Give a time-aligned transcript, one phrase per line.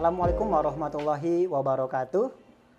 [0.00, 2.32] Assalamualaikum warahmatullahi wabarakatuh.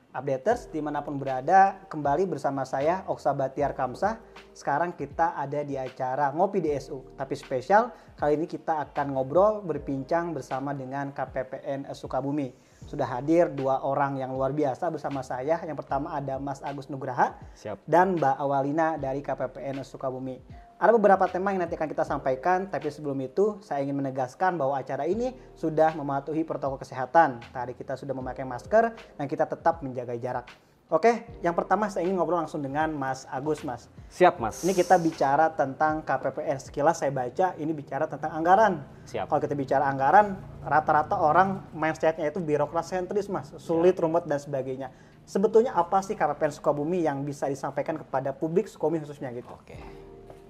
[0.10, 4.18] Updaters di mana pun berada, kembali bersama saya Oksa Batiar Kamsah.
[4.58, 10.34] Sekarang kita ada di acara Ngopi DSU, tapi spesial kali ini kita akan ngobrol berbincang
[10.34, 12.58] bersama dengan KPPN Sukabumi.
[12.90, 15.62] Sudah hadir dua orang yang luar biasa bersama saya.
[15.62, 17.86] Yang pertama ada Mas Agus Nugraha Siap.
[17.86, 20.42] dan Mbak Awalina dari KPPN Sukabumi.
[20.82, 24.82] Ada beberapa tema yang nanti akan kita sampaikan, tapi sebelum itu saya ingin menegaskan bahwa
[24.82, 27.38] acara ini sudah mematuhi protokol kesehatan.
[27.54, 30.50] Tadi kita sudah memakai masker dan kita tetap menjaga jarak.
[30.90, 33.94] Oke, yang pertama saya ingin ngobrol langsung dengan Mas Agus, Mas.
[34.10, 34.66] Siap, Mas.
[34.66, 36.58] Ini kita bicara tentang KPPN.
[36.58, 38.82] Sekilas saya baca ini bicara tentang anggaran.
[39.06, 39.30] Siap.
[39.30, 40.34] Kalau kita bicara anggaran,
[40.66, 43.54] rata-rata orang mindsetnya itu birokrat sentris, Mas.
[43.62, 44.90] Sulit, rumit, dan sebagainya.
[45.30, 49.54] Sebetulnya apa sih KPPN Sukabumi yang bisa disampaikan kepada publik Sukabumi khususnya gitu?
[49.54, 50.01] Oke.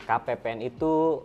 [0.05, 1.23] KPPN itu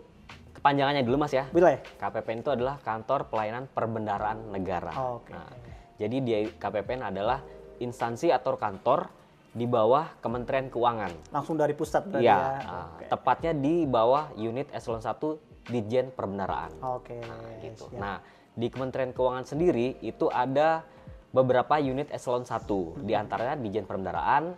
[0.57, 1.45] kepanjangannya dulu, Mas ya.
[1.49, 1.79] Bila ya?
[1.97, 4.93] KPPN itu adalah Kantor Pelayanan Perbendaraan Negara.
[5.17, 5.33] Oke.
[5.33, 5.49] Nah,
[5.97, 7.41] jadi dia KPPN adalah
[7.77, 9.09] instansi atau kantor
[9.53, 11.33] di bawah Kementerian Keuangan.
[11.33, 12.41] Langsung dari pusat berarti Iya, ya?
[12.61, 13.05] nah, Oke.
[13.09, 16.71] tepatnya di bawah unit eselon 1 Ditjen Perbendaraan.
[16.81, 17.17] Oke.
[17.65, 17.89] gitu.
[17.89, 17.97] siap.
[17.97, 18.17] Nah,
[18.53, 20.85] di Kementerian Keuangan sendiri itu ada
[21.27, 24.57] beberapa unit eselon 1, di antaranya Ditjen Perbendaraan,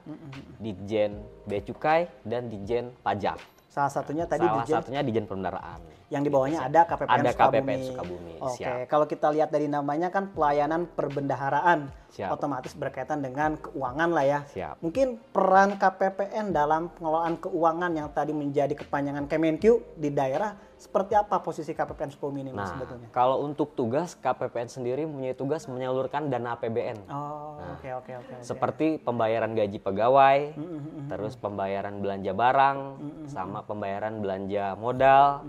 [0.59, 1.11] Ditjen
[1.44, 3.39] Bea Cukai, dan Ditjen Pajak.
[3.80, 5.80] Salah satunya tadi Salah Dirjen satunya Ditjen Perbendaraan.
[6.12, 7.56] yang di bawahnya ada KPPN Ada Sukabumi.
[7.64, 8.76] KPPN Sukabumi, Oke, siap.
[8.92, 12.34] kalau kita lihat dari namanya kan pelayanan perbendaharaan, Siap.
[12.34, 14.40] otomatis berkaitan dengan keuangan lah ya.
[14.52, 14.84] Siap.
[14.84, 21.44] Mungkin peran KPPN dalam pengelolaan keuangan yang tadi menjadi kepanjangan Kemenkyu di daerah, seperti apa
[21.44, 23.12] posisi KPPN Sukabumi ini Nah, sebetulnya?
[23.12, 27.04] kalau untuk tugas KPPN sendiri mempunyai tugas menyalurkan dana APBN.
[27.06, 28.34] Oh, oke oke oke.
[28.34, 28.42] oke.
[28.42, 32.78] Seperti pembayaran gaji pegawai, Mm-mm, terus pembayaran belanja barang,
[33.28, 35.44] sama pembayaran belanja modal,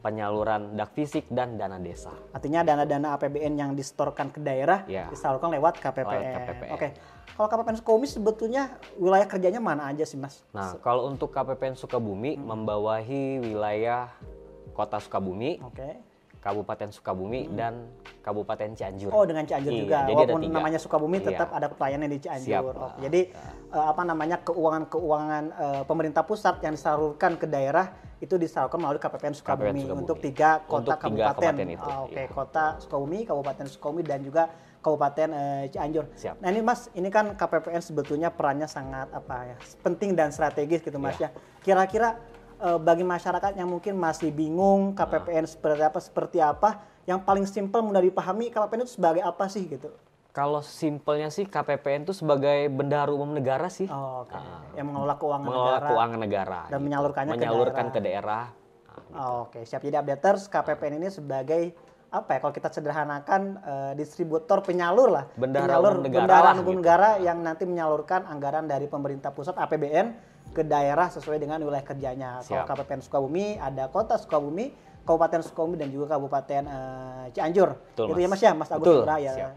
[0.00, 2.10] penyaluran dak fisik dan dana desa.
[2.30, 5.06] Artinya dana-dana APBN yang disetorkan ke daerah Ya.
[5.06, 6.10] disalurkan lewat KPPN.
[6.12, 6.70] Lewat KPPN.
[6.74, 6.88] Oke.
[7.36, 8.62] Kalau KPPN Sukabumi sebetulnya
[8.96, 10.40] wilayah kerjanya mana aja sih, Mas?
[10.50, 14.08] Nah, kalau untuk KPPN Sukabumi membawahi wilayah
[14.76, 15.88] Kota Sukabumi, Oke.
[16.36, 17.88] Kabupaten Sukabumi dan
[18.20, 19.10] Kabupaten Cianjur.
[19.10, 19.98] Oh, dengan Cianjur Iya, juga.
[20.04, 21.26] jadi Walaupun namanya Sukabumi Iya.
[21.32, 22.46] tetap ada pelayanan di Cianjur.
[22.46, 22.64] Siap.
[22.76, 22.92] Pak.
[23.00, 23.20] Jadi
[23.66, 29.34] eh, apa namanya keuangan-keuangan eh, pemerintah pusat yang disalurkan ke daerah itu disalurkan melalui KPPN
[29.34, 29.98] Sukabumi, Sukabumi.
[29.98, 31.34] untuk tiga kota Untuk tiga kabupaten.
[31.34, 32.30] kabupaten itu, Ah, Oke, iya.
[32.30, 34.42] kota Sukabumi, Kabupaten Sukabumi dan juga
[34.78, 36.04] Kabupaten eh, Cianjur.
[36.14, 36.34] Siap.
[36.38, 40.94] Nah ini Mas, ini kan KPPN sebetulnya perannya sangat apa ya, penting dan strategis gitu
[40.96, 41.26] Mas Iya.
[41.26, 41.28] ya.
[41.58, 42.22] Kira-kira
[42.58, 45.50] eh, bagi masyarakat yang mungkin masih bingung KPPN Nah.
[45.50, 46.68] seperti apa seperti apa,
[47.04, 49.92] yang paling simpel mudah dipahami KPPN itu sebagai apa sih gitu?
[50.30, 53.88] Kalau simpelnya sih KPPN itu sebagai bendahara umum negara sih.
[53.88, 54.36] Oh, Oke,
[54.74, 55.88] yang mengelola keuangan mengelola negara.
[55.88, 57.94] keuangan negara dan menyalurkannya ke menyalurkan daerah.
[57.94, 58.44] ke daerah.
[59.06, 59.80] Nah, Oh, Oke, siap.
[59.80, 61.72] Jadi updaters KPPN ini sebagai
[62.06, 62.38] apa ya?
[62.38, 66.78] Kalau kita sederhanakan eh, distributor penyalur lah, Bendahara penyalur umum negara bendahara lah umum gitu.
[66.78, 72.40] negara yang nanti menyalurkan anggaran dari pemerintah pusat APBN ke daerah sesuai dengan wilayah kerjanya.
[72.40, 72.72] Kalau Siap.
[72.72, 74.72] KPPN Sukabumi ada Kota Sukabumi,
[75.04, 77.76] Kabupaten Sukabumi dan juga Kabupaten eh, Cianjur.
[77.92, 79.04] Betul, Itu ya Mas ya, Mas Agus Betul.
[79.04, 79.34] Nugraha ya.
[79.36, 79.52] Siap.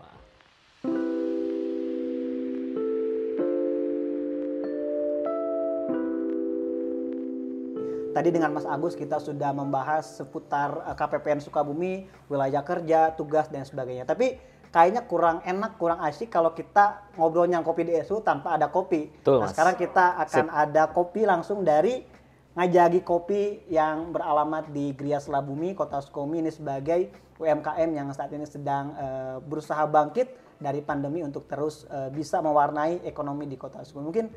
[8.10, 13.64] Tadi dengan Mas Agus kita sudah membahas seputar eh, KPPN Sukabumi, wilayah kerja, tugas dan
[13.64, 14.04] sebagainya.
[14.04, 14.36] Tapi
[14.70, 19.10] kayaknya kurang enak, kurang asik kalau kita ngobrolnya kopi DSU tanpa ada kopi.
[19.10, 19.54] Betul, nah, Mas.
[19.54, 22.20] sekarang kita akan ada kopi langsung dari
[22.50, 27.08] Ngajagi Kopi yang beralamat di Gria Selabumi, Kota Sukabumi ini sebagai
[27.40, 33.06] UMKM yang saat ini sedang eh, berusaha bangkit dari pandemi untuk terus eh, bisa mewarnai
[33.08, 34.06] ekonomi di Kota Sukabumi.
[34.12, 34.28] Mungkin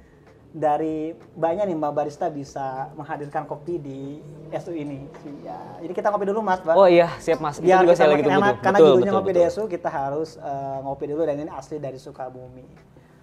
[0.53, 4.21] dari banyak nih Mbak Barista bisa menghadirkan kopi di
[4.53, 5.09] SU ini.
[5.41, 6.77] Ya, jadi kita ngopi dulu Mas, Mbak.
[6.77, 7.57] Oh iya, siap Mas.
[7.57, 9.49] Itu Biar juga kita saya lagi tunggu karena Betul, judulnya betul, ngopi betul.
[9.49, 12.67] DSU, kita harus eh, ngopi dulu dan ini asli dari Sukabumi.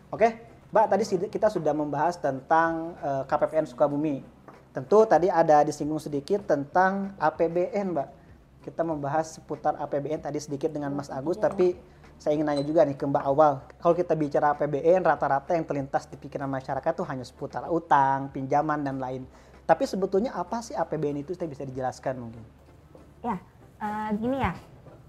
[0.10, 0.28] Oke,
[0.74, 4.26] Mbak tadi kita sudah membahas tentang eh, KPPN Sukabumi.
[4.74, 8.10] Tentu tadi ada disinggung sedikit tentang APBN, Mbak.
[8.66, 11.78] Kita membahas seputar APBN tadi sedikit dengan Mas Agus, tapi
[12.20, 13.54] saya ingin nanya juga nih ke Mbak Awal.
[13.80, 18.84] Kalau kita bicara APBN, rata-rata yang terlintas di pikiran masyarakat tuh hanya seputar utang, pinjaman,
[18.84, 19.24] dan lain.
[19.64, 21.32] Tapi sebetulnya apa sih APBN itu?
[21.32, 22.44] Saya bisa dijelaskan mungkin.
[23.24, 23.40] Ya,
[23.80, 24.52] eh, gini ya.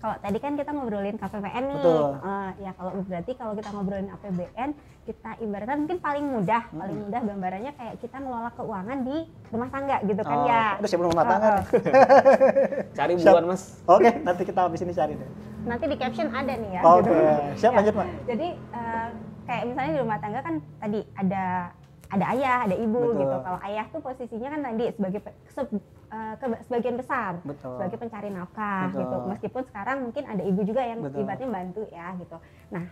[0.00, 1.76] Kalau tadi kan kita ngobrolin KPPN nih.
[1.76, 2.04] Betul.
[2.16, 4.70] Eh, ya kalau berarti kalau kita ngobrolin APBN,
[5.02, 9.16] kita ibaratkan mungkin paling mudah, paling mudah gambarannya kayak kita ngelola keuangan di
[9.50, 10.64] rumah tangga gitu kan Oh, ya.
[10.78, 11.64] Udah sebelum rumah tangga Oh, nih.
[12.96, 13.24] Cari Siap.
[13.26, 13.62] buruan Mas.
[13.84, 15.30] Oke, nanti kita habis ini cari deh.
[15.66, 16.82] Nanti di caption ada nih ya.
[16.82, 17.12] Oke, gitu.
[17.56, 18.08] siap Ya, lanjut Mbak.
[18.26, 19.06] Jadi eh,
[19.44, 21.44] kayak misalnya di rumah tangga kan tadi ada
[22.10, 23.20] ada ayah, ada ibu Betul.
[23.22, 23.36] gitu.
[23.38, 27.76] Kalau ayah tuh posisinya kan tadi sebagai se- eh, eh, ke- sebagian besar Betul.
[27.78, 29.00] sebagai pencari nafkah Betul.
[29.04, 29.16] gitu.
[29.30, 31.22] Meskipun sekarang mungkin ada ibu juga yang Betul.
[31.22, 32.36] ibaratnya bantu ya gitu.
[32.72, 32.84] Nah,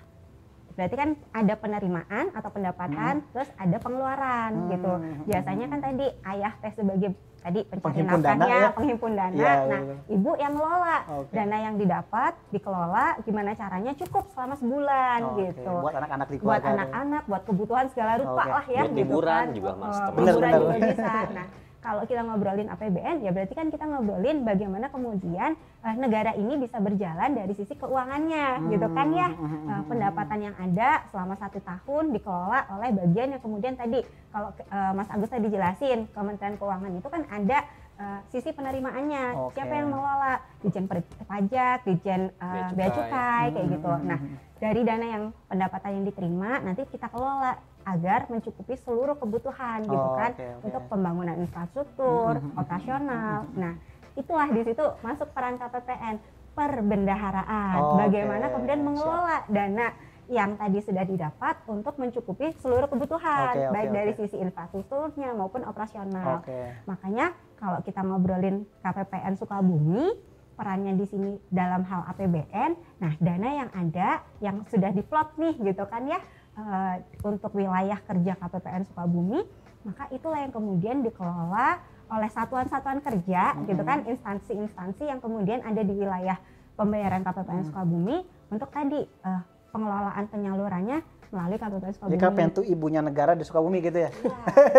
[0.68, 4.70] berarti kan ada penerimaan atau pendapatan, terus ada pengeluaran Hmm.
[4.70, 4.92] gitu.
[5.26, 8.68] Biasanya kan tadi ayah teh sebagai tadi pencari Penghimpun dana nafkahnya, ya.
[8.74, 9.34] penghimpun dana.
[9.34, 9.96] Iya, nah, betul.
[10.10, 11.32] ibu yang ngelola Oke.
[11.32, 15.72] dana yang didapat dikelola gimana caranya cukup selama sebulan Oke, gitu.
[15.78, 18.50] Buat anak-anak di Buat anak-anak, buat kebutuhan segala rupa Oke.
[18.50, 19.46] lah ya Buat gitu liburan kan.
[19.52, 20.18] juga, Mas, Oh, termasuk.
[20.18, 20.88] liburan Bener, juga bener.
[20.90, 21.12] bisa.
[21.32, 21.46] Nah,
[21.78, 26.76] kalau kita ngobrolin APBN ya berarti kan kita ngobrolin bagaimana kemudian eh, negara ini bisa
[26.76, 29.68] berjalan dari sisi keuangannya gitu kan ya Hmm.
[29.68, 34.92] Eh, pendapatan yang ada selama satu tahun dikelola oleh bagian yang kemudian tadi kalau eh,
[34.92, 37.58] Mas Agus tadi jelasin Kementerian Keuangan itu kan ada
[37.94, 39.54] eh, sisi penerimaannya Oke.
[39.54, 40.86] siapa yang mengelola Dijen
[41.22, 43.44] Pajak, Dijen eh, Bea Bea Cukai.
[43.48, 43.90] Kayak Hmm, gitu.
[44.02, 44.18] Nah
[44.58, 47.54] dari dana yang pendapatan yang diterima nanti kita kelola
[47.84, 50.64] agar mencukupi seluruh kebutuhan gitu Oh, kan oke, oke.
[50.66, 53.48] untuk pembangunan infrastruktur, operasional.
[53.54, 53.78] Nah,
[54.18, 56.18] itulah di situ masuk peran KPPN
[56.58, 57.76] perbendaharaan.
[57.78, 58.86] Oke, Bagaimana kemudian siap.
[58.90, 59.86] mengelola dana
[60.28, 64.18] yang tadi sudah didapat untuk mencukupi seluruh kebutuhan Oke, oke, baik dari oke.
[64.20, 66.44] sisi infrastrukturnya maupun operasional.
[66.44, 66.84] Oke.
[66.84, 70.12] Makanya kalau kita ngobrolin KPPN Sukabumi,
[70.58, 74.08] perannya di sini dalam hal APBN, nah dana yang ada
[74.42, 76.18] yang sudah diplot nih gitu kan ya
[76.58, 76.94] eh,
[77.24, 79.46] untuk wilayah kerja KPPN Sukabumi,
[79.86, 85.92] maka itulah yang kemudian dikelola oleh satuan-satuan kerja gitu kan instansi-instansi yang kemudian ada di
[85.92, 86.40] wilayah
[86.74, 88.16] pembayaran KPPN Sukabumi
[88.48, 92.12] untuk tadi eh, pengelolaan penyalurannya melalui KPPN Sukabumi.
[92.16, 94.10] Jadi KPN itu ibunya negara di Sukabumi gitu ya?
[94.10, 94.32] Iya,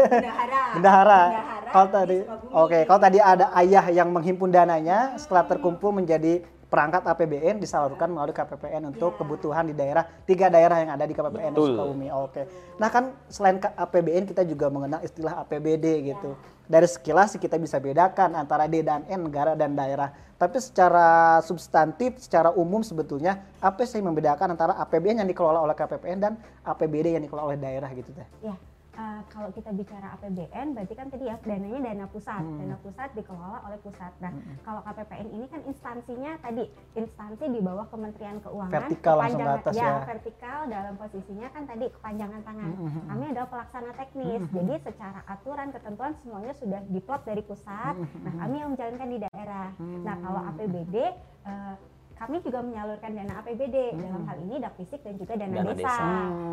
[0.10, 0.62] bendahara.
[0.76, 1.22] Bendahara.
[1.22, 2.54] Bendahara Kalau di tadi, Sukabumi.
[2.58, 8.34] oke, kalau tadi ada ayah yang menghimpun dananya setelah terkumpul menjadi perangkat APBN disalurkan melalui
[8.34, 9.20] KPPN untuk Iya.
[9.22, 11.74] kebutuhan di daerah tiga daerah yang ada di KPPN Betul.
[11.74, 12.08] Sukabumi.
[12.14, 12.42] Oke.
[12.78, 16.34] Nah kan selain APBN kita juga mengenal istilah APBD gitu.
[16.34, 16.58] Iya.
[16.70, 20.14] Dari sekilas kita bisa bedakan antara D dan N negara dan daerah.
[20.38, 25.74] Tapi secara substantif, secara umum sebetulnya apa sih yang membedakan antara APBN yang dikelola oleh
[25.74, 28.24] KPPN dan APBD yang dikelola oleh daerah gitu teh?
[28.46, 28.54] Ya,
[29.00, 32.60] eh, kalau kita bicara APBN berarti kan tadi ya dananya dana pusat, Hmm.
[32.60, 34.12] dana pusat dikelola oleh pusat.
[34.20, 34.32] Nah,
[34.62, 36.64] kalau KPPN ini kan instansinya tadi
[36.94, 40.04] instansi di bawah Kementerian Keuangan, Vertikal langsung ke kepanjangan- atas ya, ya.
[40.06, 42.70] vertikal dalam posisinya kan tadi kepanjangan tangan.
[42.72, 47.96] Hmm, hmm, Kami adalah pelaksana teknis, jadi secara aturan ketentuan semuanya sudah diplot dari pusat.
[47.96, 49.68] Hmm, Nah, kami yang menjalankan di daerah.
[49.80, 50.96] Nah, kalau APBD
[51.42, 51.76] eh,
[52.20, 56.04] kami juga menyalurkan dana APBD dalam hal ini Dakfisik dan juga dana, Dana desa, desa.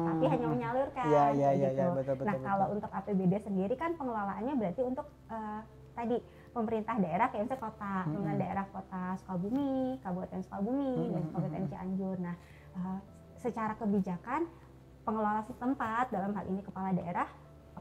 [0.07, 1.07] tapi hanya menyalurkan.
[1.11, 1.83] Iya, iya, kayak iya, gitu.
[1.83, 2.47] iya, betul, betul, nah betul.
[2.47, 5.61] kalau untuk APBD sendiri kan pengelolaannya berarti untuk eh,
[5.99, 6.17] tadi
[6.55, 12.17] pemerintah daerah kayak misalnya kota, pemerintah daerah kota Sukabumi, Kabupaten Sukabumi, dan Kabupaten Cianjur.
[12.23, 12.37] Nah
[12.79, 12.99] eh,
[13.43, 14.41] secara kebijakan
[15.03, 17.27] pengelola setempat dalam hal ini kepala daerah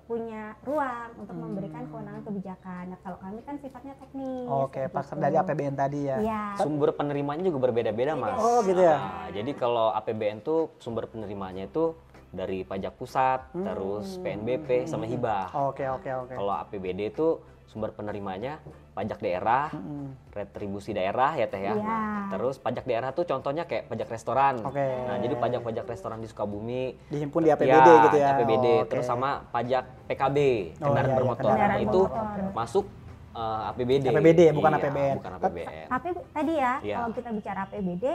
[0.06, 2.94] punya ruang untuk memberikan kewenangan kebijakan.
[2.94, 4.46] Nah kalau kami kan sifatnya teknis.
[4.46, 5.24] Oke, paksa gitu.
[5.26, 6.18] dari APBN tadi ya.
[6.22, 6.42] Iya.
[6.62, 8.38] Sumber penerimanya juga berbeda-beda, Mas.
[8.38, 8.98] Oh, gitu ya?
[9.02, 11.98] Nah, jadi kalau APBN tuh sumber penerimanya itu
[12.30, 13.66] dari pajak pusat, Hmm.
[13.66, 15.50] terus PNBP sama hibah.
[15.74, 16.34] Oke, oke, oke.
[16.38, 18.62] Kalau APBD itu sumber penerimanya
[18.94, 20.14] pajak daerah, Mm-mm.
[20.32, 21.74] retribusi daerah ya teh ya.
[21.74, 22.00] Iya.
[22.32, 24.62] Terus pajak daerah tuh contohnya kayak pajak restoran.
[24.62, 24.80] Oke.
[24.80, 28.28] Nah, jadi pajak-pajak restoran di Sukabumi Dihimpun di APBD gitu ya.
[28.34, 28.90] APBD Oh, oke.
[28.90, 30.38] terus sama pajak PKB
[30.80, 31.44] Oh, kendaraan iya, iya, bermotor.
[31.44, 32.54] kendaraan Nah, itu bermotor.
[32.54, 32.86] masuk
[33.36, 34.06] eh, APBD.
[34.08, 35.16] APBD, bukan Iya, APBN.
[35.20, 35.86] Bukan APBN.
[35.92, 36.96] Tapi tadi ya, Iya.
[36.96, 38.06] kalau kita bicara APBD,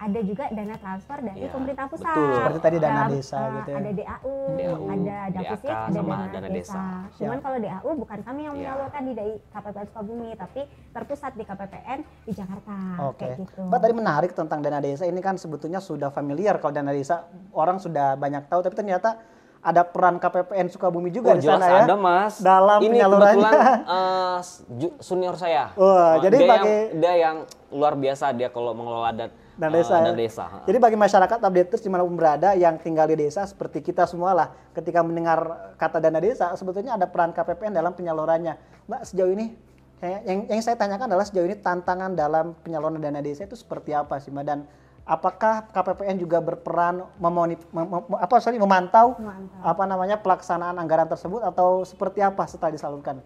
[0.00, 2.08] ada juga dana transfer dari Iya, pemerintah pusat.
[2.08, 2.32] betul.
[2.34, 3.76] Seperti tadi dana Dalam, desa eh, gitu ya.
[3.76, 6.56] Ada DAU, DAU, ada Davisip, DAK, ada sama dana, dana desa.
[6.56, 6.82] desa.
[7.14, 7.44] Cuman Siap.
[7.44, 8.60] kalau DAU bukan kami yang Iya.
[8.64, 12.76] menyalurkan di DAI KPPN Sukabumi, tapi terpusat di KPPN di Jakarta.
[13.06, 13.18] Oke.
[13.20, 13.60] Kayak gitu.
[13.62, 17.76] Pak tadi menarik tentang dana desa ini kan sebetulnya sudah familiar kalau dana desa orang
[17.76, 19.20] sudah banyak tahu tapi ternyata
[19.60, 21.84] ada peran KPPN Sukabumi juga Oh, di sana ya.
[21.84, 22.40] ada mas.
[22.40, 23.36] Dalam Ini penyalurannya.
[23.44, 24.38] kebetulan eh,
[24.74, 25.68] ju- senior saya.
[25.74, 27.36] Wah, Eh, jadi dia pakai- yang, dia yang
[27.70, 29.28] luar biasa dia kalau mengelola dan
[29.60, 29.94] dan desa.
[30.00, 30.24] dan ya.
[30.24, 30.44] desa.
[30.64, 34.32] Jadi bagi masyarakat updaters di mana pun berada yang tinggal di desa seperti kita semua
[34.32, 38.56] lah, ketika mendengar kata dana desa, sebetulnya ada peran KPPN dalam penyalurannya.
[38.88, 39.52] Mbak sejauh ini
[40.00, 43.92] kayak yang, yang saya tanyakan adalah sejauh ini tantangan dalam penyaluran dana desa itu seperti
[43.92, 44.64] apa sih Mbak dan
[45.04, 49.60] apakah KPPN juga berperan memoni, mem- mem- apa sorry memantau Memantau.
[49.60, 53.20] apa namanya pelaksanaan anggaran tersebut atau seperti apa setelah disalurkan?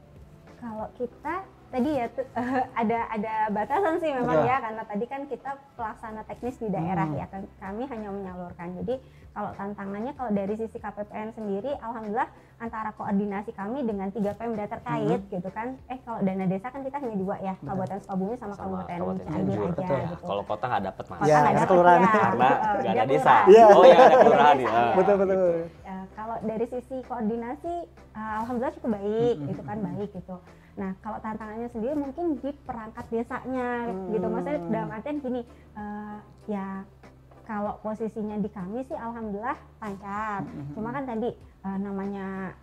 [0.59, 2.26] Kalau kita tadi ya tuh,
[2.81, 4.50] ada ada batasan sih memang Betul.
[4.50, 8.78] ya karena tadi kan kita pelaksana teknis di daerah ya kan kami hanya menyalurkan.
[8.78, 9.02] Jadi
[9.35, 15.21] kalau tantangannya kalau dari sisi KPPN sendiri alhamdulillah antara koordinasi kami dengan tiga Pemda terkait
[15.26, 15.75] gitu kan.
[15.85, 19.59] Eh kalau dana desa kan kita hanya dua ya, Kabupaten Sukabumi sama, Sama Kabupaten Cianjur
[19.59, 19.99] aja Betul.
[20.07, 20.23] gitu.
[20.23, 21.19] Kalau kota nggak dapat mas.
[21.19, 21.99] Kota Iya, nggak karena dapet kelurahan.
[22.00, 22.79] ya, Karena gitu.
[22.79, 23.35] nggak ada desa.
[23.45, 23.64] Iya.
[23.69, 24.57] Oh iya ada kelurahan.
[24.57, 24.64] ya.
[24.64, 24.83] iya.
[24.95, 25.43] Betul betul.
[25.83, 27.75] Ya, kalau dari sisi koordinasi
[28.14, 29.50] uh, alhamdulillah cukup baik Mm-mm.
[29.50, 30.37] itu kan baik gitu
[30.75, 34.73] nah kalau tantangannya sendiri mungkin di perangkat desanya gitu maksudnya Hmm.
[34.75, 35.41] dalam artian gini
[35.73, 36.83] uh, ya
[37.44, 41.30] kalau posisinya di kami sih alhamdulillah lancar cuma kan tadi
[41.64, 42.56] uh, namanya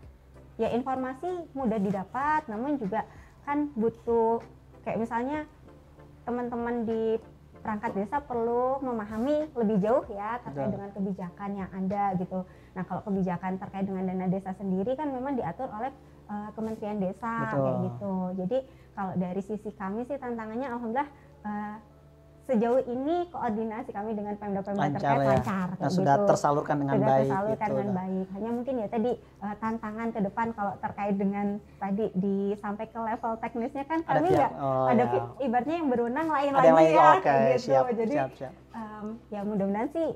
[0.57, 3.05] ya informasi mudah didapat namun juga
[3.45, 4.41] kan butuh
[4.85, 5.45] kayak misalnya
[6.25, 7.17] teman-teman di
[7.61, 10.73] perangkat desa perlu memahami lebih jauh ya terkait Betul.
[10.77, 12.39] dengan kebijakan yang ada gitu.
[12.73, 15.93] Nah kalau kebijakan terkait dengan dana desa sendiri kan memang diatur oleh
[16.25, 17.61] uh, Kementerian Desa Betul.
[17.61, 18.13] kayak gitu.
[18.43, 18.57] Jadi
[18.97, 21.09] kalau dari sisi kami sih tantangannya alhamdulillah
[21.45, 21.75] uh,
[22.41, 25.31] sejauh ini koordinasi kami dengan Pemda-Pemda Lancar terkait ya.
[25.38, 27.75] lancar Nah, sudah gitu tersalurkan dengan sudah baik tersalurkan gitu.
[27.77, 28.25] dengan baik.
[28.33, 31.45] Hanya mungkin ya tadi eh, tantangan ke depan kalau terkait dengan
[31.77, 35.12] tadi di sampai ke level teknisnya kan kami nggak oh, ada ya.
[35.12, 37.63] pi- ibaratnya yang berwenang lain Ada lagi lain, ya oke, kayak gitu.
[37.63, 38.53] siap, Jadi siap, siap.
[38.71, 40.07] em, ya mudah-mudahan sih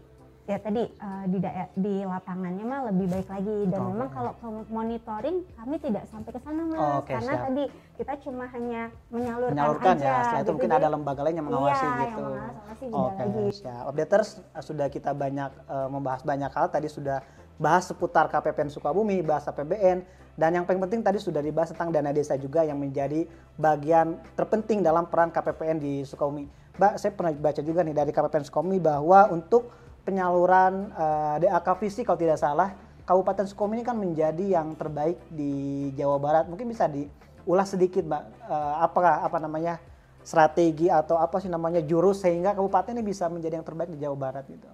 [0.45, 3.89] ya tadi eh, di daer- di lapangannya mah lebih baik lagi dan Oke.
[3.89, 4.31] memang kalau
[4.69, 7.45] monitoring kami tidak sampai ke sana mas Oh, oke, karena siap.
[7.49, 7.63] tadi
[7.97, 10.53] kita cuma hanya menyalurkan, Menyalurkan aja ya, setelah itu gitu.
[10.53, 12.21] mungkin ada lembaga lain yang mengawasi iya, gitu.
[12.21, 13.83] yang mengawasi beda Oke, lagi siap.
[13.89, 16.65] Updaters eh, sudah kita banyak eh, membahas banyak hal.
[16.69, 17.17] Tadi sudah
[17.57, 20.03] bahas seputar KPPN Sukabumi, bahas APBN,
[20.35, 23.25] dan yang paling penting tadi sudah dibahas tentang dana desa juga yang menjadi
[23.55, 26.45] bagian terpenting dalam peran KPPN di Sukabumi.
[26.75, 29.71] Mbak, saya pernah baca juga nih dari KPPN Sukabumi bahwa untuk
[30.05, 35.89] penyaluran eh, DAK fisik kalau tidak salah, Kabupaten Sukabumi ini kan menjadi yang terbaik di
[35.97, 36.45] Jawa Barat.
[36.45, 39.81] Mungkin bisa diulas sedikit, Mbak, eh, apa apa namanya
[40.25, 44.17] strategi atau apa sih namanya jurus sehingga kabupaten ini bisa menjadi yang terbaik di Jawa
[44.17, 44.65] Barat gitu.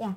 [0.00, 0.16] ya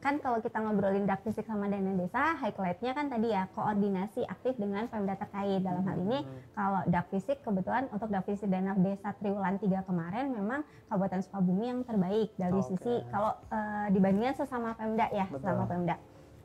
[0.00, 4.56] kan kalau kita ngobrolin dak fisik sama dana desa highlightnya kan tadi ya koordinasi aktif
[4.56, 6.24] dengan pemda terkait dalam hal ini
[6.56, 11.64] kalau dak fisik kebetulan untuk dak fisik dana desa triwulan 3 kemarin memang Kabupaten Sukabumi
[11.68, 12.68] yang terbaik dari Oke.
[12.72, 15.36] sisi kalau eh, dibandingkan sesama pemda ya Betul.
[15.44, 15.96] sesama pemda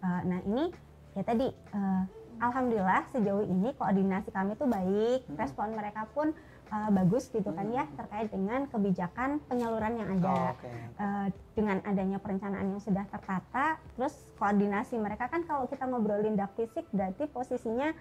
[0.06, 0.70] Eh, nah ini
[1.16, 2.04] ya tadi eh,
[2.38, 5.40] alhamdulillah sejauh ini koordinasi kami tuh baik Hmm.
[5.40, 6.36] respon mereka pun
[6.76, 10.68] eh, bagus gitu kan ya terkait dengan kebijakan penyaluran yang ada Oke.
[10.96, 16.52] Eh, dengan adanya perencanaan yang sudah tertata, terus koordinasi mereka kan kalau kita ngobrolin dak
[16.54, 17.96] fisik berarti posisinya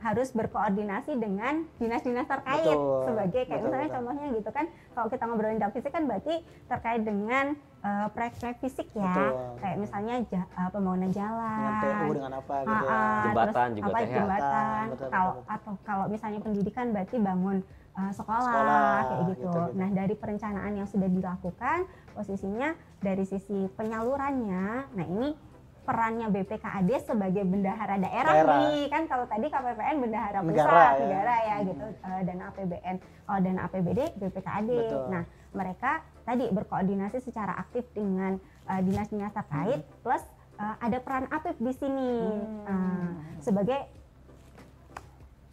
[0.00, 3.96] harus berkoordinasi dengan dinas-dinas terkait Betul, sebagai kayak betul, misalnya betul.
[4.00, 6.34] contohnya gitu kan kalau kita ngobrolin dak fisik kan berarti
[6.66, 7.44] terkait dengan
[7.80, 9.60] eh, proyek-proyek fisik ya Betul.
[9.60, 12.88] kayak misalnya ja- eh, pembangunan jalan Dengan PU dengan apa gitu ya.
[12.90, 15.52] ah, Jembatan terus juga apa, jembatan Betul, betul, kalau betul.
[15.52, 17.56] atau kalau misalnya pendidikan berarti bangun
[17.94, 19.30] uh, sekolah, Sekolah, kayak gitu.
[19.30, 19.62] gitu, gitu.
[19.74, 21.78] Nah dari perencanaan yang sudah dilakukan
[22.12, 25.32] posisinya dari sisi penyalurannya, nah ini
[25.80, 28.58] perannya BPKAD sebagai bendahara daerah, Daerah.
[28.62, 31.00] nih kan kalau tadi KPPN bendahara pusat Negara, ya.
[31.00, 31.66] negara ya Hmm.
[31.66, 34.68] gitu uh, dana APBN kalau dana APBD BPKAD.
[34.70, 35.02] Betul.
[35.08, 35.92] Nah mereka
[36.22, 40.22] tadi berkoordinasi secara aktif dengan uh, dinas-dinas terkait plus
[40.56, 42.68] uh, ada peran APIP di sini Hmm.
[42.68, 43.08] uh,
[43.40, 43.80] sebagai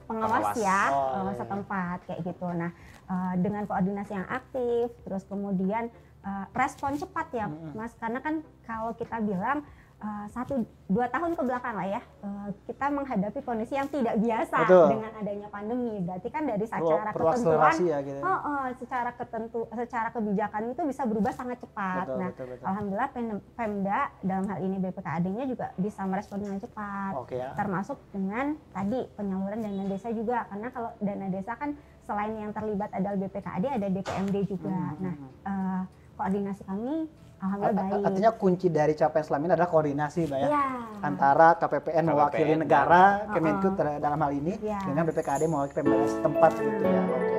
[0.08, 0.58] pengawas, Pengawas.
[0.58, 1.34] ya Oh, iya, iya.
[1.36, 2.48] setempat kayak gitu.
[2.50, 2.72] Nah
[3.06, 5.92] uh, dengan koordinasi yang aktif, terus kemudian
[6.24, 7.76] uh, respon cepat ya, Mm-mm.
[7.76, 7.94] Mas.
[8.00, 12.86] Karena kan kalau kita bilang uh, satu dua tahun ke belakang lah ya, uh, kita
[12.94, 14.88] menghadapi kondisi yang tidak biasa Betul.
[14.94, 15.94] dengan adanya pandemi.
[16.00, 18.22] Berarti kan dari secara perlu ketentuan ya gitu.
[18.24, 22.06] Oh, oh, secara ketentu, secara kebijakan itu bisa berubah sangat cepat.
[22.06, 22.66] Betul, nah, betul, betul.
[22.66, 27.14] alhamdulillah Pem- Pemda dalam hal ini BPKAD-nya juga bisa merespon dengan cepat.
[27.18, 27.52] Oke ya.
[27.58, 31.74] Termasuk dengan tadi penyaluran dana desa juga, karena kalau dana desa kan
[32.08, 34.72] selain yang terlibat adalah BPKAD, ada DPMD juga.
[34.72, 35.82] Hmm, Nah, hmm, eh,
[36.18, 37.06] koordinasi kami
[37.38, 38.06] alhamdulillah baik.
[38.10, 40.48] Artinya kunci dari capaian selama ini adalah koordinasi, Mbak ya.
[40.50, 40.66] Iya.
[41.06, 43.74] Antara KPPN mewakili KPPN, negara, Uh-uh.
[43.78, 44.80] ter- dalam hal ini, Iya.
[44.84, 47.04] dengan BPKAD mewakili pemda setempat gitu ya.
[47.06, 47.38] Oke.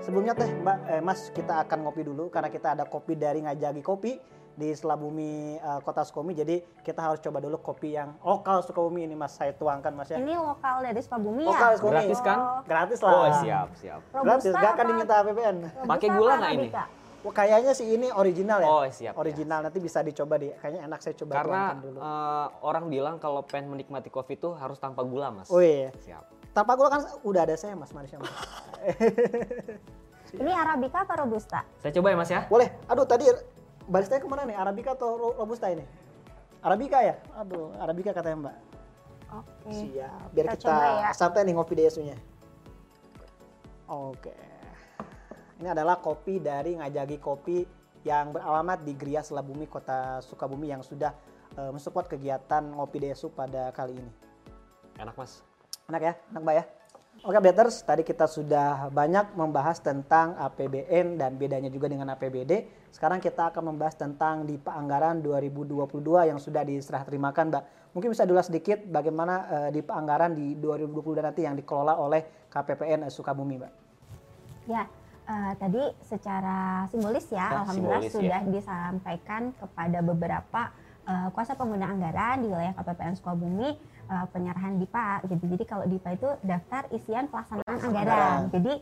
[0.00, 3.82] Sebelumnya teh Mbak, eh, Mas kita akan ngopi dulu karena kita ada kopi dari Ngajagi
[3.84, 4.16] Kopi
[4.58, 6.34] di Selabumi eh, Kota Sukabumi.
[6.34, 9.38] Jadi kita harus coba dulu kopi yang lokal Sukabumi ini Mas.
[9.38, 10.18] Saya tuangkan Mas ya.
[10.18, 11.76] Ini lokal dari Sukabumi Lokal ya?
[11.78, 11.94] Sukabumi.
[11.94, 12.38] Gratis kan?
[12.66, 13.12] Gratis lah.
[13.14, 14.00] Oh siap siap.
[14.10, 15.56] Gratis, gak akan diminta APBN.
[15.86, 16.68] Pakai gula nggak ini?
[17.18, 18.68] Wah, kayaknya sih ini original ya.
[18.70, 19.14] Oh siap.
[19.18, 20.54] original nanti bisa dicoba deh.
[20.58, 21.98] Kayaknya enak saya coba Karena tuangkan dulu.
[21.98, 25.50] eh, orang bilang kalau pengen menikmati kopi itu harus tanpa gula mas.
[25.50, 25.90] oh iya.
[26.02, 26.54] Siap.
[26.54, 28.18] Tanpa gula kan udah ada saya Mas Marisha.
[28.18, 28.30] Mas.
[30.42, 31.64] Ini Arabica apa Robusta?
[31.80, 32.40] Saya coba ya mas ya.
[32.46, 32.68] Boleh.
[32.86, 33.24] Aduh tadi
[33.88, 34.56] baristanya ke mana nih?
[34.56, 35.82] Arabica atau Ro- Robusta ini?
[36.60, 37.16] Arabica ya?
[37.38, 38.56] Aduh, Arabica katanya Mbak.
[39.28, 39.72] Oke.
[39.72, 40.28] Siap.
[40.32, 41.10] Biar Kita kita, ya.
[41.12, 42.16] santai nih ngopi desunya.
[43.88, 44.32] Oke.
[45.58, 47.66] Ini adalah kopi dari Ngajagi Kopi
[48.06, 51.10] yang beralamat di Gria Selabumi, Kota Sukabumi yang sudah
[51.58, 54.12] eh, mensupport kegiatan ngopi desu pada kali ini.
[55.02, 55.42] Enak mas.
[55.90, 56.12] Enak ya?
[56.30, 56.64] Enak Mbak ya?
[57.18, 62.70] Oke, updaters, tadi kita sudah banyak membahas tentang APBN dan bedanya juga dengan APBD.
[62.94, 65.98] Sekarang kita akan membahas tentang DIPA Anggaran 2022
[66.30, 67.64] yang sudah diserah terimakan, Mbak.
[67.90, 72.22] Mungkin bisa dulu sedikit bagaimana uh, DIPA Anggaran di 2022 nanti yang dikelola oleh
[72.54, 73.72] KPPN Sukabumi, Mbak.
[74.70, 74.86] Ya,
[75.26, 78.50] uh, tadi secara simbolis ya, ya alhamdulillah simbolis, sudah ya.
[78.54, 80.70] disampaikan kepada beberapa
[81.08, 83.74] uh, kuasa pengguna anggaran di wilayah KPPN Sukabumi
[84.12, 85.44] uh, penyerahan DIPA gitu.
[85.56, 88.38] Jadi kalau DIPA itu daftar isian pelaksanaan anggaran.
[88.52, 88.72] Jadi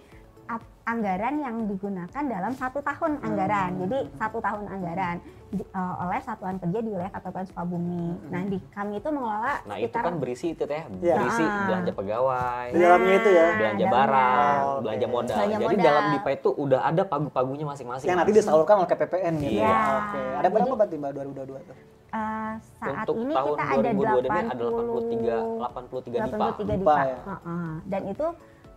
[0.86, 3.70] anggaran yang digunakan dalam satu tahun anggaran.
[3.74, 3.80] Hmm.
[3.84, 5.18] Jadi satu tahun anggaran
[5.50, 8.06] di, uh, oleh satuan kerja di wilayah KPPN Sukabumi.
[8.14, 8.30] Hmm.
[8.30, 9.54] Nah di kami itu mengelola.
[9.66, 11.18] Nah itu kan berisi itu teh, ya.
[11.18, 11.66] berisi nah.
[11.66, 12.66] belanja pegawai.
[12.70, 13.46] Di dalamnya itu ya.
[13.58, 15.36] Belanja barang, oh, belanja modal.
[15.36, 15.86] Belanja Jadi modal.
[15.90, 18.06] dalam DIPA itu udah ada pagu-pagunya masing-masing.
[18.06, 19.58] Yang nanti disalurkan oleh KPPN gitu.
[19.58, 19.66] Iya.
[19.66, 19.74] Ya.
[19.74, 20.06] Oke.
[20.06, 20.38] Okay.
[20.38, 21.78] Ada berapa berarti mbak 2022 tuh?
[22.06, 26.46] Uh, saat Untuk ini tahun kita ada 2022 ada 83 83 DIPA.
[26.46, 26.78] 83 DIPA.
[26.78, 27.18] DIPA ya.
[27.18, 27.72] uh, uh.
[27.90, 28.26] Dan itu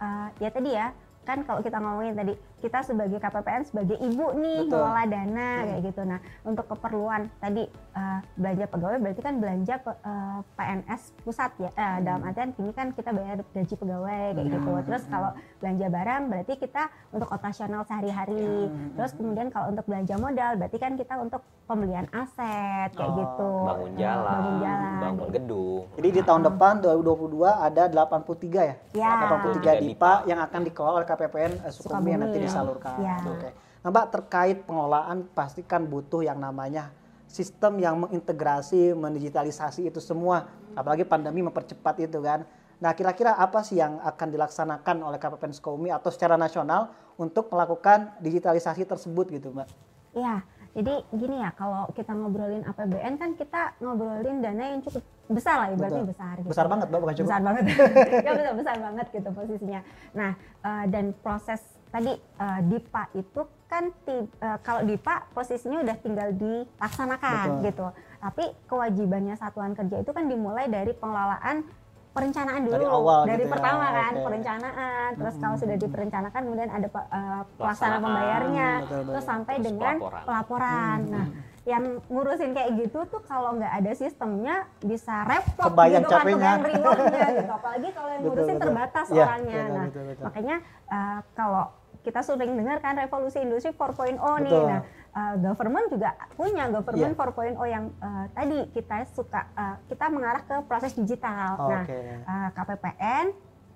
[0.02, 0.88] uh, ya tadi ya
[1.30, 4.82] kan kalau kita ngomongin tadi kita sebagai KPPN sebagai ibu nih Betul.
[4.82, 5.66] ngelola dana hmm.
[5.70, 6.02] kayak gitu.
[6.10, 11.52] Nah untuk keperluan tadi uh, belanja pegawai berarti kan belanja pe, uh, eh, PNS pusat
[11.62, 11.70] ya.
[11.78, 12.00] Uh, hmm.
[12.02, 14.56] Dalam artian ini kan kita bayar gaji pegawai kayak hmm.
[14.58, 14.72] gitu.
[14.90, 15.32] Terus kalau
[15.62, 16.84] belanja barang berarti kita
[17.14, 18.66] untuk operasional sehari-hari.
[18.66, 18.98] Hmm.
[18.98, 23.52] Terus kemudian kalau untuk belanja modal berarti kan kita untuk pembelian aset kayak oh, gitu.
[23.70, 25.84] Bangun jalan, bangun jalan, bangun gedung.
[26.02, 28.76] Jadi di tahun depan 2022 ada 83 ya?
[28.98, 29.12] ya.
[29.30, 32.96] 83 DIPA yang akan dikelola oleh KPPN uh, Sukabumi yang nanti disalurkan.
[33.04, 33.20] Ya.
[33.28, 33.50] Oke.
[33.84, 36.92] Nah, Mbak terkait pengelolaan pastikan butuh yang namanya
[37.28, 40.48] sistem yang mengintegrasi, mendigitalisasi itu semua.
[40.78, 42.48] Apalagi pandemi mempercepat itu kan.
[42.80, 48.16] Nah, kira-kira apa sih yang akan dilaksanakan oleh KPPN Sukabumi atau secara nasional untuk melakukan
[48.24, 49.68] digitalisasi tersebut gitu, Mbak?
[50.16, 50.40] Iya.
[50.78, 55.68] Jadi gini ya, kalau kita ngobrolin APBN kan kita ngobrolin dana yang cukup besar lah,
[55.74, 56.12] ibaratnya betul.
[56.14, 56.36] besar.
[56.42, 56.50] Gitu.
[56.50, 57.30] Besar banget, Mbak, bukan cukup.
[57.30, 57.64] Besar banget.
[58.26, 59.82] ya betul, besar banget gitu posisinya.
[60.14, 66.30] Nah, uh, dan proses tadi uh, DIPA itu kan uh, kalau DIPA posisinya udah tinggal
[66.38, 67.66] dilaksanakan betul.
[67.66, 67.88] gitu.
[68.20, 71.66] Tapi kewajibannya satuan kerja itu kan dimulai dari pengelolaan
[72.10, 73.54] perencanaan dulu dari, awal dari gitu ya.
[73.54, 73.92] pertama ya.
[73.94, 74.26] kan okay.
[74.26, 75.42] perencanaan terus hmm.
[75.46, 79.12] kalau sudah diperencanakan kemudian ada uh, pelaksanaan pembayarnya betul, betul.
[79.14, 80.98] terus sampai terus dengan pelaporan, pelaporan.
[81.06, 81.14] Hmm.
[81.14, 81.28] nah
[81.68, 87.26] yang ngurusin kayak gitu tuh kalau nggak ada sistemnya bisa repot Kebayang gitu kan rewardnya
[87.46, 90.24] gitu apalagi kalau yang ngurusin betul, terbatas ya, orangnya betul, nah betul, betul.
[90.26, 90.56] makanya
[90.90, 91.64] uh, kalau
[92.00, 94.82] kita sering dengar kan revolusi industri 4.0 nih nah
[95.20, 97.60] uh, government juga punya government yeah.
[97.60, 101.60] 4.0 yang uh, tadi kita suka uh, kita mengarah ke proses digital.
[101.60, 102.24] Oh, nah, okay.
[102.24, 103.26] uh, KPPN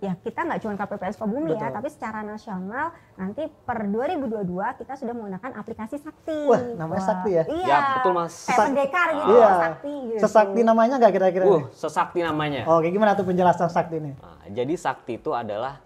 [0.04, 4.44] ya kita nggak cuma KPPN Sukabumi ya, tapi secara nasional nanti per 2022
[4.84, 6.44] kita sudah menggunakan aplikasi Sakti.
[6.44, 7.44] Wah, namanya Wah, Sakti ya?
[7.48, 7.68] Iya.
[7.72, 8.36] Ya, betul Mas.
[8.44, 9.50] Kayak pendekar gitu, iya.
[9.56, 10.20] Sakti gitu.
[10.20, 11.46] Sesakti namanya nggak kira-kira?
[11.48, 12.68] Uh, sesakti namanya.
[12.68, 14.12] Oh, kayak gimana tuh penjelasan Sakti ini?
[14.20, 15.80] Nah, jadi Sakti itu adalah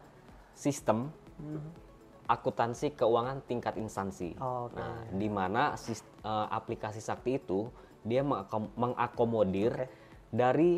[0.57, 1.86] sistem hmm
[2.27, 4.35] akuntansi keuangan tingkat instansi.
[4.43, 4.83] Oh, okay.
[4.83, 7.71] Nah, di mana uh, aplikasi Sakti itu
[8.03, 9.89] dia mengakom mengakomodir okay.
[10.31, 10.71] dari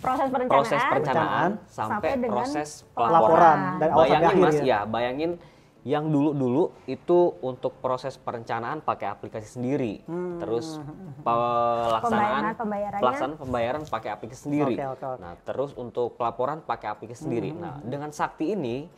[0.00, 3.58] proses perencanaan, proses perencanaan sampai, sampai proses pelaporan.
[3.80, 4.64] Dan bayangin Mas ya.
[4.64, 5.32] ya, bayangin
[5.86, 10.42] yang dulu-dulu itu untuk proses perencanaan pakai aplikasi sendiri, hmm.
[10.42, 10.82] terus
[11.22, 12.58] pelaksanaan
[12.98, 14.74] pelaksanaan pembayaran pakai aplikasi sendiri.
[14.74, 15.22] Okay, okay, okay.
[15.22, 17.54] Nah, terus untuk pelaporan pakai aplikasi sendiri.
[17.54, 17.62] Hmm.
[17.62, 18.90] Nah, dengan Sakti ini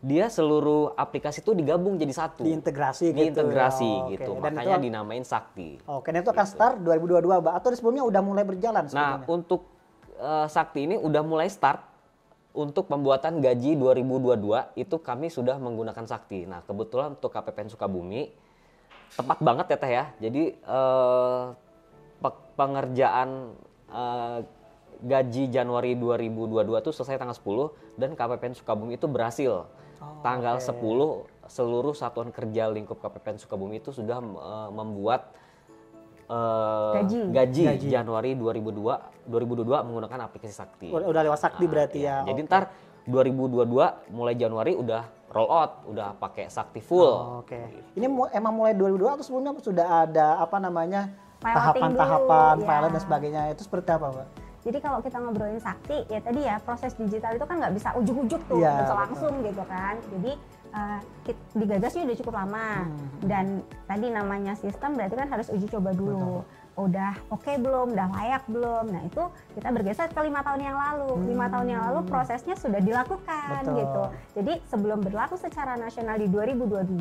[0.00, 2.40] dia seluruh aplikasi itu digabung jadi satu.
[2.40, 3.20] Diintegrasi gitu.
[3.20, 4.32] Diintegrasi oh, gitu.
[4.32, 4.44] Okay.
[4.48, 5.76] Makanya itu, dinamain Sakti.
[5.84, 6.10] Oke, okay.
[6.16, 6.54] dan itu akan gitu.
[6.56, 7.54] start 2022, Mbak.
[7.60, 9.68] Atau sebelumnya udah mulai berjalan Nah, untuk
[10.16, 11.84] uh, Sakti ini udah mulai start
[12.56, 16.48] untuk pembuatan gaji 2022 itu kami sudah menggunakan Sakti.
[16.48, 18.32] Nah, kebetulan untuk KPPN Sukabumi
[19.20, 20.04] tepat banget ya Teh ya.
[20.16, 21.52] Jadi uh,
[22.56, 23.52] pengerjaan
[23.92, 24.40] uh,
[25.04, 29.68] gaji Januari 2022 itu selesai tanggal 10 dan KPPN Sukabumi itu berhasil
[30.00, 30.72] Oh, Tanggal okay.
[30.72, 35.34] 10 seluruh satuan kerja lingkup KPPN Sukabumi itu sudah uh, membuat
[36.30, 37.34] uh, gaji.
[37.34, 40.88] gaji gaji Januari 2002 2022 menggunakan aplikasi Sakti.
[40.94, 42.22] Udah lewat Sakti nah, berarti ya.
[42.22, 42.32] ya.
[42.32, 42.48] Jadi okay.
[42.48, 42.62] ntar
[43.10, 45.02] 2022 mulai Januari udah
[45.34, 47.10] roll out, udah pakai Sakti full.
[47.10, 47.58] Oh, Oke.
[47.58, 47.98] Okay.
[47.98, 51.10] Ini emang mulai 2022 atau sebelumnya sudah ada apa namanya
[51.40, 52.92] tahapan-tahapan, tahapan, ya.
[52.92, 54.28] dan sebagainya itu seperti apa, Mbak?
[54.60, 58.42] Jadi kalau kita ngobrolin sakti, ya tadi ya proses digital itu kan nggak bisa ujuk-ujuk
[58.44, 59.96] tuh, ya, bisa langsung gitu kan.
[60.12, 60.32] Jadi
[60.74, 61.00] uh,
[61.56, 63.26] digagasnya udah cukup lama hmm.
[63.26, 66.44] dan tadi namanya sistem berarti kan harus uji coba dulu.
[66.44, 66.58] Betul.
[66.78, 68.84] Udah oke okay belum, udah layak belum.
[68.88, 69.22] Nah itu
[69.58, 71.10] kita bergeser ke lima tahun yang lalu.
[71.28, 71.52] Lima hmm.
[71.56, 73.76] tahun yang lalu prosesnya sudah dilakukan Betul.
[73.80, 74.02] gitu.
[74.40, 77.00] Jadi sebelum berlaku secara nasional di 2022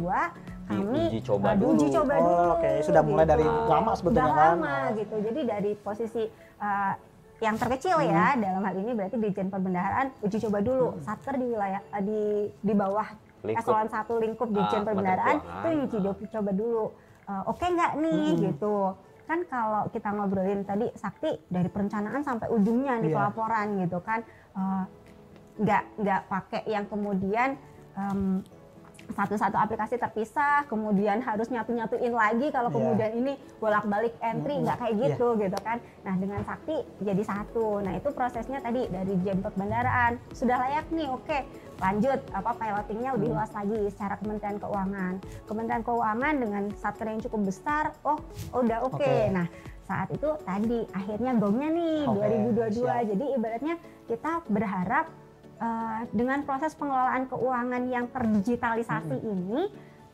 [0.69, 1.73] kami uji coba dulu.
[1.77, 2.49] Uji coba oh, dulu.
[2.53, 2.75] Oke, okay.
[2.85, 3.33] sudah mulai gitu.
[3.33, 4.49] dari lama sebetulnya Sudah kan.
[4.53, 5.15] lama gitu.
[5.25, 6.23] Jadi dari posisi
[6.61, 6.93] uh,
[7.39, 11.81] yang terkecil ya dalam hal ini berarti Dirjen Perbendaharaan uji coba dulu satker di wilayah
[11.89, 12.21] eh, di
[12.59, 13.07] di bawah
[13.41, 16.27] eselon satu lingkup Dirjen Ah, Perbendaharaan itu uji Keuangan.
[16.29, 16.85] coba dulu.
[17.25, 18.75] Eh, oke nggak nih gitu.
[19.23, 23.15] Kan kalau kita ngobrolin tadi Sakti dari perencanaan sampai ujungnya di Iya.
[23.15, 24.19] pelaporan gitu kan
[24.53, 24.83] eh,
[25.57, 27.55] nggak nggak pakai yang kemudian
[27.93, 28.43] em,
[29.09, 32.75] satu-satu aplikasi terpisah, kemudian harus nyatu-nyatuin lagi kalau Iya.
[32.77, 35.03] kemudian ini bolak-balik entry nggak kayak Iya.
[35.13, 35.77] gitu gitu kan.
[36.05, 37.81] Nah dengan Sakti jadi satu.
[37.81, 41.39] Nah itu prosesnya tadi dari Jemput Bandaraan sudah layak nih, oke
[41.79, 45.13] lanjut apa pilotingnya lebih luas lagi secara Kementerian Keuangan.
[45.47, 48.19] Kementerian Keuangan dengan satker yang cukup besar, oh
[48.51, 48.99] udah oke.
[48.99, 49.31] Oke.
[49.31, 49.47] Nah
[49.89, 52.21] saat itu tadi akhirnya gongnya nih Oke,
[52.53, 52.85] 2022.
[52.85, 53.09] siap.
[53.09, 55.05] Jadi ibaratnya kita berharap
[55.59, 59.69] eh, dengan proses pengelolaan keuangan yang terdigitalisasi ini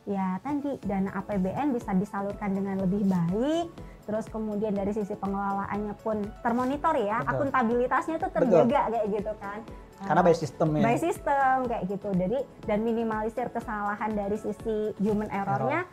[0.05, 3.67] ya tadi dana APBN bisa disalurkan dengan lebih baik.
[4.05, 7.49] Terus kemudian dari sisi pengelolaannya pun termonitor ya Betul.
[7.49, 9.59] akuntabilitasnya tuh terjaga kayak gitu kan.
[10.05, 10.83] Karena Eh, by system ya.
[10.85, 12.09] by system kayak gitu.
[12.13, 15.89] Jadi dan minimalisir kesalahan dari sisi human errornya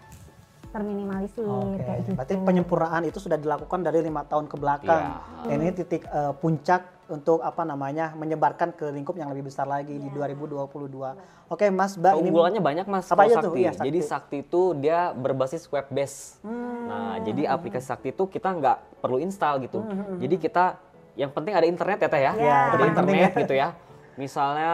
[0.73, 5.05] terminimalisir Oke, kayak gitu berarti penyempurnaan itu sudah dilakukan dari lima tahun ke belakang.
[5.05, 5.47] Iya.
[5.53, 6.83] Dan ini titik eh, puncak
[7.13, 11.53] untuk apa namanya menyebarkan ke lingkup yang lebih besar lagi di 2022.
[11.53, 13.53] Oke, Mas Ba ini Keunggulannya banyak mas Apa aja tuh?
[13.53, 13.61] Sakti.
[13.61, 13.87] Iya, Sakti.
[13.93, 16.41] Jadi Sakti itu dia berbasis web base.
[16.89, 19.85] Nah jadi aplikasi Sakti itu kita nggak perlu install gitu.
[20.17, 20.81] Jadi kita
[21.13, 22.33] yang penting ada internet ya teh ya.
[22.33, 23.41] Iya, Ada internet ya.
[23.45, 23.69] gitu ya.
[24.17, 24.73] Misalnya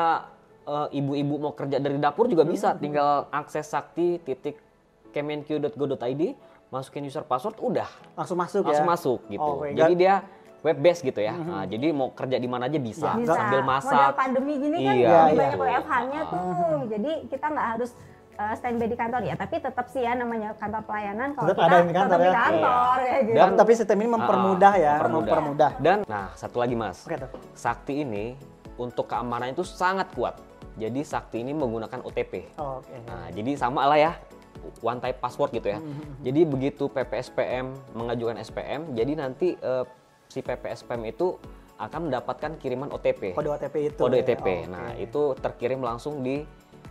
[0.62, 2.78] eh, ibu-ibu mau kerja dari dapur juga bisa.
[2.78, 4.67] Tinggal akses Sakti titik
[5.10, 6.22] kemenq.go.id
[6.68, 8.90] masukin user password udah langsung masuk langsung ya.
[8.90, 9.50] masuk gitu.
[9.56, 10.14] Oke, Jadi nggak- dia
[10.58, 11.32] web base gitu ya.
[11.32, 13.08] Nah, jadi mau kerja di mana aja bisa.
[13.08, 14.10] Ya, bisa Sambil model masak.
[14.12, 15.22] pandemi gini kan Iya, lebih iya.
[15.38, 16.44] banyak WFH-nya tuh
[16.88, 17.90] jadi kita nggak harus
[18.34, 21.64] uh, standby di kantor ya tapi tetap sih ya namanya kantor pelayanan kalau Tetap kita
[21.64, 22.34] ada yang di kantor tetap di ya.
[22.42, 25.70] kantor ya gitu Dan tapi sistem ini mempermudah ya, Ah, mempermudah.
[25.78, 27.30] Dan nah satu lagi mas, Oke tuh.
[27.54, 28.34] Sakti ini
[28.76, 30.36] untuk keamanan itu sangat kuat.
[30.74, 32.54] Jadi Sakti ini menggunakan OTP.
[32.54, 32.94] Oke.
[33.04, 34.12] Nah jadi sama lah ya
[34.78, 35.78] one type password gitu ya.
[36.20, 39.84] Jadi begitu PPSPM mengajukan SPM, jadi nanti eh,
[40.26, 41.36] si PPSPM itu
[41.76, 43.32] akan mendapatkan kiriman OTP.
[43.32, 44.00] Kode OTP itu.
[44.00, 44.22] Kode ya.
[44.24, 44.46] OTP.
[44.60, 44.66] Oke.
[44.66, 46.42] Nah itu terkirim langsung di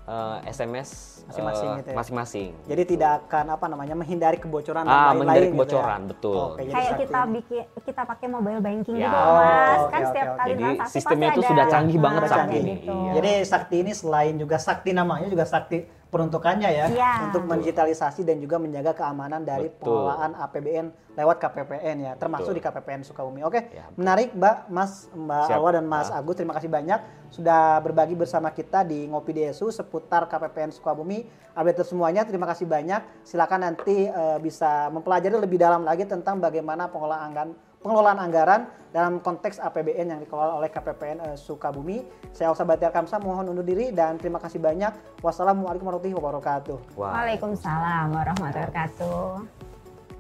[0.04, 1.96] eh, SMS eh, Masing-masing gitu ya.
[1.98, 2.50] masing-masing.
[2.66, 5.52] Jadi tidak akan apa namanya menghindari kebocoran Ah, lain-lain menghindari gitu ya.
[5.60, 6.40] kebocoran, betul.
[6.40, 9.04] Oke, jadi kayak kita bikin kita pakai mobile banking Ya.
[9.04, 9.44] gitu Oh, mas
[9.78, 10.38] oke, kan oke, setiap oke.
[10.38, 11.50] kali Jadi transaksi sistemnya itu ada.
[11.52, 12.72] sudah canggih Nah, banget ini.
[12.72, 12.96] gitu.
[12.96, 13.12] Iya.
[13.12, 17.12] Jadi sakti ini selain juga sakti namanya juga sakti peruntukannya ya Iya.
[17.28, 19.84] untuk mendigitalisasi dan juga menjaga keamanan dari Betul.
[19.92, 20.86] pengelolaan APBN
[21.18, 22.58] lewat KPPN ya, termasuk Betul.
[22.58, 23.42] di KPPN Sukabumi.
[23.44, 24.00] Oke, Ya, betul.
[24.00, 25.58] menarik Mbak, Mas, Mbak Siap.
[25.58, 26.22] Alwa dan Mas Ah.
[26.22, 31.26] Agus, terima kasih banyak sudah berbagi bersama kita di Ngopi DSU seputar KPPN Sukabumi.
[31.52, 33.02] Update semuanya, terima kasih banyak.
[33.26, 38.62] Silakan nanti eh, bisa mempelajari lebih dalam lagi tentang bagaimana pengelolaan anggaran pengelolaan anggaran
[38.92, 42.02] dalam konteks APBN yang dikelola oleh KPPN eh, Sukabumi.
[42.34, 45.22] Saya Oksa Batiar Kamsa mohon undur diri dan terima kasih banyak.
[45.22, 46.78] Wassalamualaikum warahmatullahi wabarakatuh.
[46.98, 49.68] Waalaikumsalam warahmatullahi wabarakatuh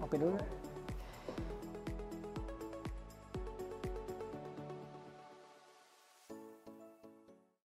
[0.03, 0.56] Ngopi dulu.